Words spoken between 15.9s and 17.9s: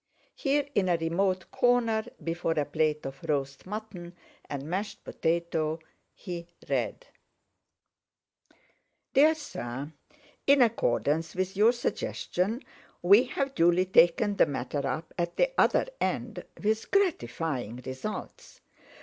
end with gratifying